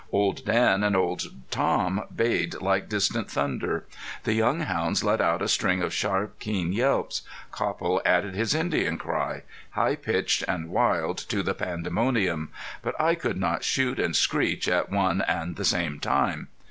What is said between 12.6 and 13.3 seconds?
But I